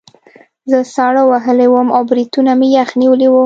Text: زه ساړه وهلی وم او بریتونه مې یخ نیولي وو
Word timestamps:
زه 0.69 0.79
ساړه 0.95 1.23
وهلی 1.31 1.67
وم 1.69 1.87
او 1.95 2.01
بریتونه 2.09 2.51
مې 2.59 2.67
یخ 2.77 2.89
نیولي 3.01 3.27
وو 3.29 3.39